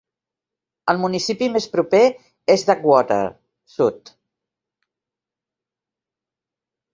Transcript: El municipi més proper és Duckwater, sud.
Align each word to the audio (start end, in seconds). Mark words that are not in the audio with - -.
El 0.93 0.99
municipi 1.01 1.49
més 1.57 1.67
proper 1.75 1.99
és 2.53 2.63
Duckwater, 2.69 3.19
sud. 3.73 4.13